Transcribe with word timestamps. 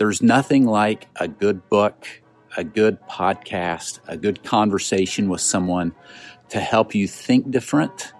There's 0.00 0.22
nothing 0.22 0.64
like 0.64 1.08
a 1.16 1.28
good 1.28 1.68
book, 1.68 2.08
a 2.56 2.64
good 2.64 2.98
podcast, 3.02 4.00
a 4.08 4.16
good 4.16 4.42
conversation 4.42 5.28
with 5.28 5.42
someone 5.42 5.94
to 6.48 6.58
help 6.58 6.94
you 6.94 7.06
think 7.06 7.50
different 7.50 8.14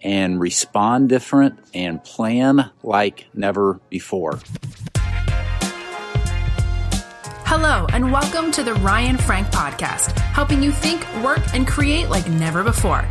and 0.00 0.40
respond 0.40 1.10
different 1.10 1.58
and 1.74 2.02
plan 2.02 2.70
like 2.82 3.26
never 3.34 3.78
before. 3.90 4.40
Hello, 7.44 7.86
and 7.92 8.10
welcome 8.10 8.50
to 8.52 8.62
the 8.62 8.72
Ryan 8.72 9.18
Frank 9.18 9.48
Podcast, 9.48 10.18
helping 10.18 10.62
you 10.62 10.72
think, 10.72 11.06
work, 11.22 11.42
and 11.52 11.68
create 11.68 12.08
like 12.08 12.26
never 12.30 12.64
before. 12.64 13.06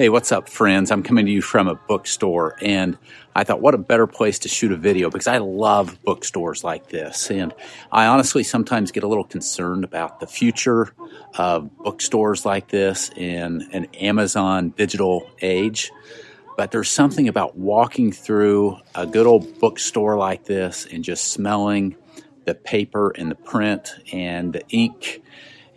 Hey, 0.00 0.10
what's 0.10 0.30
up, 0.30 0.48
friends? 0.48 0.92
I'm 0.92 1.02
coming 1.02 1.26
to 1.26 1.32
you 1.32 1.42
from 1.42 1.66
a 1.66 1.74
bookstore, 1.74 2.54
and 2.62 2.96
I 3.34 3.42
thought, 3.42 3.60
what 3.60 3.74
a 3.74 3.78
better 3.78 4.06
place 4.06 4.38
to 4.38 4.48
shoot 4.48 4.70
a 4.70 4.76
video 4.76 5.10
because 5.10 5.26
I 5.26 5.38
love 5.38 6.00
bookstores 6.04 6.62
like 6.62 6.88
this. 6.88 7.32
And 7.32 7.52
I 7.90 8.06
honestly 8.06 8.44
sometimes 8.44 8.92
get 8.92 9.02
a 9.02 9.08
little 9.08 9.24
concerned 9.24 9.82
about 9.82 10.20
the 10.20 10.28
future 10.28 10.94
of 11.36 11.76
bookstores 11.78 12.46
like 12.46 12.68
this 12.68 13.10
in 13.16 13.68
an 13.72 13.86
Amazon 13.86 14.68
digital 14.68 15.28
age. 15.42 15.90
But 16.56 16.70
there's 16.70 16.90
something 16.90 17.26
about 17.26 17.58
walking 17.58 18.12
through 18.12 18.78
a 18.94 19.04
good 19.04 19.26
old 19.26 19.58
bookstore 19.58 20.16
like 20.16 20.44
this 20.44 20.86
and 20.86 21.02
just 21.02 21.32
smelling 21.32 21.96
the 22.44 22.54
paper 22.54 23.10
and 23.10 23.32
the 23.32 23.34
print 23.34 23.96
and 24.12 24.52
the 24.52 24.62
ink 24.68 25.22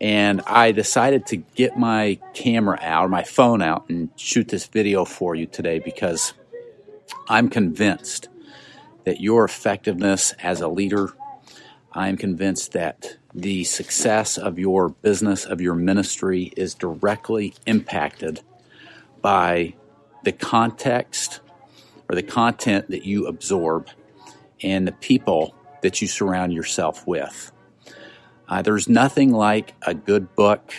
and 0.02 0.42
I 0.48 0.72
decided 0.72 1.28
to 1.28 1.38
get 1.38 1.78
my 1.78 2.18
camera 2.34 2.80
out, 2.82 3.08
my 3.12 3.24
phone 3.24 3.62
out, 3.62 3.88
and 3.88 4.10
shoot 4.16 4.48
this 4.48 4.66
video 4.66 5.06
for 5.06 5.36
you 5.36 5.46
today 5.46 5.78
because 5.78 6.34
I'm 7.30 7.50
convinced 7.50 8.28
that 9.04 9.22
your 9.22 9.46
effectiveness 9.46 10.34
as 10.42 10.60
a 10.60 10.68
leader, 10.68 11.14
I'm 11.94 12.18
convinced 12.18 12.72
that 12.72 13.18
the 13.36 13.64
success 13.64 14.40
of 14.40 14.58
your 14.58 14.90
business, 14.90 15.46
of 15.46 15.62
your 15.62 15.76
ministry, 15.76 16.52
is 16.58 16.74
directly 16.74 17.54
impacted 17.68 18.42
by 19.22 19.76
the 20.24 20.32
context 20.32 21.42
or 22.10 22.16
the 22.16 22.24
content 22.24 22.90
that 22.90 23.06
you 23.06 23.28
absorb 23.28 23.88
and 24.64 24.88
the 24.88 24.94
people 24.94 25.56
that 25.84 26.02
you 26.02 26.08
surround 26.08 26.54
yourself 26.54 27.06
with. 27.06 27.52
Uh, 28.52 28.62
there's 28.62 28.90
nothing 28.90 29.32
like 29.32 29.74
a 29.82 29.94
good 29.94 30.36
book, 30.36 30.74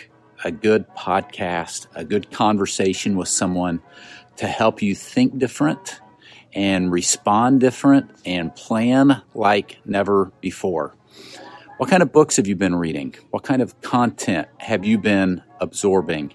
a 0.45 0.51
good 0.51 0.87
podcast, 0.91 1.87
a 1.95 2.05
good 2.05 2.31
conversation 2.31 3.17
with 3.17 3.29
someone 3.29 3.81
to 4.37 4.47
help 4.47 4.83
you 4.83 4.95
think 4.95 5.39
different 5.39 5.99
and 6.53 6.93
respond 6.93 7.61
different 7.61 8.11
and 8.27 8.55
plan 8.55 9.23
like 9.35 9.79
never 9.87 10.31
before. 10.43 10.95
What 11.79 11.89
kind 11.89 12.03
of 12.03 12.13
books 12.13 12.37
have 12.37 12.47
you 12.47 12.57
been 12.57 12.75
reading? 12.75 13.15
What 13.31 13.43
kind 13.43 13.63
of 13.63 13.81
content 13.81 14.49
have 14.59 14.85
you 14.85 14.99
been 14.99 15.43
absorbing? 15.59 16.35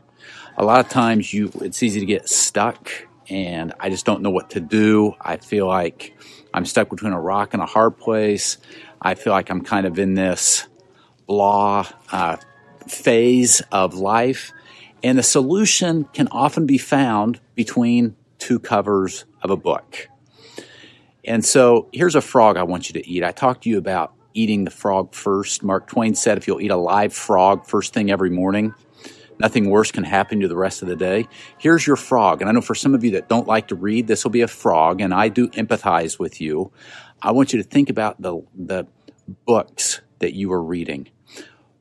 A 0.58 0.66
lot 0.66 0.84
of 0.84 0.90
times 0.90 1.32
you 1.32 1.52
it's 1.62 1.84
easy 1.84 2.00
to 2.00 2.08
get 2.08 2.28
stuck 2.28 2.90
and 3.30 3.76
I 3.80 3.92
just 3.92 4.08
don't 4.08 4.24
know 4.24 4.32
what 4.32 4.50
to 4.52 4.60
do. 4.60 5.14
I 5.22 5.38
feel 5.38 5.68
like 5.68 6.18
I'm 6.52 6.66
stuck 6.66 6.90
between 6.90 7.14
a 7.14 7.22
rock 7.22 7.54
and 7.54 7.62
a 7.62 7.68
hard 7.68 8.00
place. 8.00 8.58
I 9.00 9.14
feel 9.14 9.34
like 9.34 9.52
I'm 9.52 9.62
kind 9.62 9.86
of 9.86 10.00
in 10.00 10.16
this 10.16 10.68
blah 11.28 11.88
uh, 12.12 12.38
phase 12.88 13.62
of 13.72 13.94
life. 13.94 14.52
And 15.04 15.18
the 15.18 15.24
solution 15.24 16.06
can 16.06 16.28
often 16.30 16.66
be 16.66 16.78
found 16.78 17.40
between 17.54 18.16
two 18.40 18.60
covers 18.60 19.26
of 19.44 19.52
a 19.52 19.58
book. 19.58 20.08
And 21.24 21.44
so 21.44 21.90
here's 21.92 22.16
a 22.16 22.22
frog 22.22 22.58
I 22.58 22.64
want 22.64 22.90
you 22.90 22.94
to 22.94 23.08
eat. 23.08 23.24
I 23.24 23.32
talked 23.32 23.64
to 23.64 23.70
you 23.70 23.78
about 23.78 24.14
eating 24.34 24.64
the 24.64 24.72
frog 24.72 25.14
first. 25.14 25.64
Mark 25.64 25.88
Twain 25.88 26.16
said 26.16 26.38
if 26.38 26.48
you'll 26.48 26.62
eat 26.62 26.72
a 26.72 26.78
live 26.78 27.14
frog 27.14 27.66
first 27.66 27.94
thing 27.94 28.10
every 28.10 28.30
morning, 28.30 28.74
nothing 29.40 29.70
worse 29.70 29.92
can 29.92 30.04
happen 30.04 30.40
to 30.40 30.48
the 30.48 30.56
rest 30.56 30.82
of 30.82 30.88
the 30.88 30.96
day. 30.96 31.28
Here's 31.58 31.86
your 31.86 31.96
frog. 31.96 32.42
And 32.42 32.50
I 32.50 32.54
know 32.54 32.62
for 32.62 32.76
some 32.76 32.96
of 32.96 33.04
you 33.04 33.12
that 33.12 33.28
don't 33.28 33.48
like 33.48 33.68
to 33.68 33.76
read, 33.76 34.08
this 34.08 34.24
will 34.24 34.32
be 34.32 34.42
a 34.42 34.48
frog, 34.48 35.02
and 35.02 35.14
I 35.14 35.28
do 35.28 35.50
empathize 35.50 36.18
with 36.18 36.40
you. 36.40 36.72
I 37.22 37.32
want 37.32 37.52
you 37.52 37.62
to 37.62 37.68
think 37.68 37.90
about 37.90 38.22
the, 38.22 38.42
the 38.56 38.88
books 39.46 40.02
that 40.20 40.34
you 40.34 40.52
are 40.54 40.64
reading. 40.64 41.10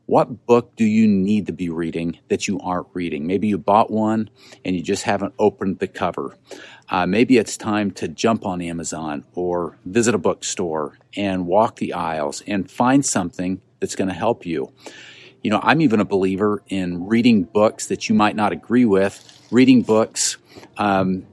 What 0.06 0.46
book 0.46 0.76
do 0.76 0.84
you 0.84 1.08
need 1.08 1.46
to 1.46 1.52
be 1.52 1.68
reading 1.68 2.18
that 2.28 2.46
you 2.46 2.60
aren't 2.60 2.86
reading? 2.92 3.26
Maybe 3.26 3.48
you 3.48 3.58
bought 3.58 3.90
one 3.90 4.30
and 4.64 4.76
you 4.76 4.82
just 4.82 5.02
haven't 5.02 5.34
opened 5.36 5.80
the 5.80 5.88
cover. 5.88 6.36
Uh, 6.88 7.06
maybe 7.06 7.38
it's 7.38 7.56
time 7.56 7.90
to 7.90 8.06
jump 8.06 8.46
on 8.46 8.62
Amazon 8.62 9.24
or 9.34 9.76
visit 9.84 10.14
a 10.14 10.18
bookstore 10.18 10.96
and 11.16 11.46
walk 11.46 11.76
the 11.76 11.92
aisles 11.92 12.42
and 12.46 12.70
find 12.70 13.04
something 13.04 13.60
that's 13.80 13.96
going 13.96 14.08
to 14.08 14.14
help 14.14 14.46
you. 14.46 14.72
You 15.42 15.50
know, 15.50 15.60
I'm 15.60 15.80
even 15.80 15.98
a 15.98 16.04
believer 16.04 16.62
in 16.68 17.08
reading 17.08 17.42
books 17.42 17.88
that 17.88 18.08
you 18.08 18.14
might 18.14 18.36
not 18.36 18.52
agree 18.52 18.84
with, 18.84 19.46
reading 19.50 19.82
books 19.82 20.36
um, 20.78 21.26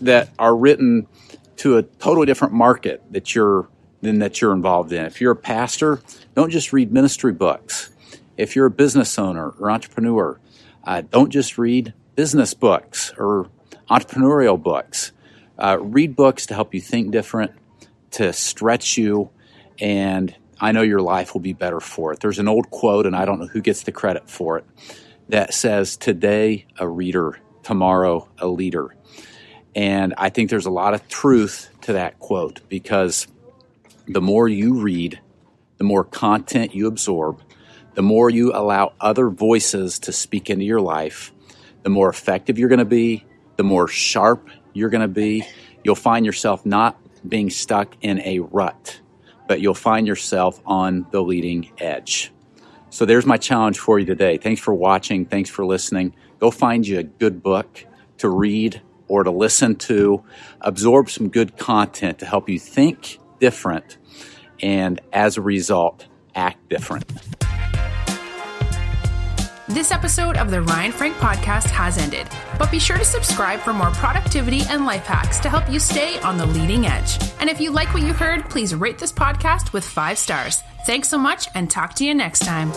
that 0.00 0.30
are 0.38 0.56
written 0.56 1.06
to 1.56 1.76
a 1.76 1.82
totally 1.82 2.26
different 2.26 2.54
market 2.54 3.02
that 3.10 3.34
you're 3.34 3.68
than 4.02 4.18
that 4.18 4.40
you're 4.40 4.52
involved 4.52 4.92
in. 4.92 5.06
If 5.06 5.20
you're 5.20 5.32
a 5.32 5.36
pastor, 5.36 6.00
don't 6.34 6.50
just 6.50 6.72
read 6.72 6.92
ministry 6.92 7.32
books. 7.32 7.90
If 8.36 8.54
you're 8.56 8.66
a 8.66 8.70
business 8.70 9.18
owner 9.18 9.50
or 9.50 9.70
entrepreneur, 9.70 10.38
uh, 10.84 11.02
don't 11.10 11.30
just 11.30 11.56
read 11.56 11.94
business 12.16 12.52
books 12.52 13.12
or 13.16 13.48
entrepreneurial 13.88 14.60
books. 14.60 15.12
Uh, 15.58 15.78
read 15.80 16.16
books 16.16 16.46
to 16.46 16.54
help 16.54 16.74
you 16.74 16.80
think 16.80 17.12
different, 17.12 17.52
to 18.10 18.32
stretch 18.32 18.98
you, 18.98 19.30
and 19.78 20.34
I 20.60 20.72
know 20.72 20.82
your 20.82 21.00
life 21.00 21.34
will 21.34 21.40
be 21.40 21.52
better 21.52 21.80
for 21.80 22.12
it. 22.12 22.20
There's 22.20 22.38
an 22.38 22.48
old 22.48 22.70
quote, 22.70 23.06
and 23.06 23.14
I 23.14 23.24
don't 23.24 23.38
know 23.38 23.46
who 23.46 23.60
gets 23.60 23.82
the 23.82 23.92
credit 23.92 24.28
for 24.28 24.58
it, 24.58 24.64
that 25.28 25.54
says, 25.54 25.96
Today 25.96 26.66
a 26.78 26.88
reader, 26.88 27.38
tomorrow 27.62 28.28
a 28.38 28.48
leader. 28.48 28.94
And 29.74 30.14
I 30.18 30.30
think 30.30 30.50
there's 30.50 30.66
a 30.66 30.70
lot 30.70 30.94
of 30.94 31.06
truth 31.08 31.70
to 31.82 31.94
that 31.94 32.18
quote 32.18 32.60
because 32.68 33.26
the 34.06 34.20
more 34.20 34.48
you 34.48 34.80
read, 34.80 35.20
the 35.78 35.84
more 35.84 36.04
content 36.04 36.74
you 36.74 36.86
absorb, 36.86 37.42
the 37.94 38.02
more 38.02 38.30
you 38.30 38.52
allow 38.52 38.92
other 39.00 39.28
voices 39.28 39.98
to 40.00 40.12
speak 40.12 40.50
into 40.50 40.64
your 40.64 40.80
life, 40.80 41.32
the 41.82 41.90
more 41.90 42.08
effective 42.08 42.58
you're 42.58 42.68
going 42.68 42.78
to 42.78 42.84
be, 42.84 43.24
the 43.56 43.64
more 43.64 43.88
sharp 43.88 44.48
you're 44.72 44.90
going 44.90 45.02
to 45.02 45.08
be. 45.08 45.46
You'll 45.84 45.94
find 45.94 46.24
yourself 46.24 46.64
not 46.64 46.98
being 47.28 47.50
stuck 47.50 47.96
in 48.00 48.20
a 48.20 48.40
rut, 48.40 49.00
but 49.48 49.60
you'll 49.60 49.74
find 49.74 50.06
yourself 50.06 50.60
on 50.64 51.06
the 51.10 51.22
leading 51.22 51.70
edge. 51.78 52.32
So 52.90 53.04
there's 53.04 53.26
my 53.26 53.36
challenge 53.36 53.78
for 53.78 53.98
you 53.98 54.06
today. 54.06 54.36
Thanks 54.36 54.60
for 54.60 54.74
watching. 54.74 55.26
Thanks 55.26 55.50
for 55.50 55.64
listening. 55.64 56.14
Go 56.38 56.50
find 56.50 56.86
you 56.86 56.98
a 56.98 57.02
good 57.02 57.42
book 57.42 57.84
to 58.18 58.28
read 58.28 58.82
or 59.08 59.24
to 59.24 59.30
listen 59.30 59.76
to. 59.76 60.22
Absorb 60.60 61.10
some 61.10 61.28
good 61.28 61.56
content 61.56 62.18
to 62.20 62.26
help 62.26 62.48
you 62.48 62.58
think 62.58 63.18
different 63.42 63.98
and 64.62 65.00
as 65.12 65.36
a 65.36 65.42
result, 65.42 66.06
act 66.36 66.68
different. 66.68 67.10
This 69.68 69.90
episode 69.90 70.36
of 70.36 70.50
the 70.50 70.62
Ryan 70.62 70.92
Frank 70.92 71.16
podcast 71.16 71.64
has 71.70 71.98
ended, 71.98 72.28
but 72.58 72.70
be 72.70 72.78
sure 72.78 72.98
to 72.98 73.04
subscribe 73.04 73.58
for 73.60 73.72
more 73.72 73.90
productivity 73.90 74.60
and 74.68 74.84
life 74.84 75.06
hacks 75.06 75.40
to 75.40 75.48
help 75.48 75.68
you 75.68 75.80
stay 75.80 76.20
on 76.20 76.36
the 76.36 76.46
leading 76.46 76.86
edge. 76.86 77.18
And 77.40 77.50
if 77.50 77.60
you 77.60 77.72
like 77.72 77.92
what 77.92 78.02
you 78.02 78.12
heard, 78.12 78.48
please 78.48 78.74
rate 78.74 78.98
this 78.98 79.12
podcast 79.12 79.72
with 79.72 79.84
five 79.84 80.18
stars. 80.18 80.62
Thanks 80.86 81.08
so 81.08 81.18
much 81.18 81.48
and 81.54 81.70
talk 81.70 81.94
to 81.94 82.04
you 82.04 82.14
next 82.14 82.40
time. 82.40 82.70